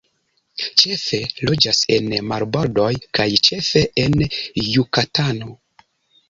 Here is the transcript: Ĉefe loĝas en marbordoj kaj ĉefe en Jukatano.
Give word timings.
Ĉefe 0.83 1.17
loĝas 1.49 1.81
en 1.97 2.09
marbordoj 2.29 2.87
kaj 3.19 3.27
ĉefe 3.49 3.85
en 4.05 4.17
Jukatano. 4.71 5.53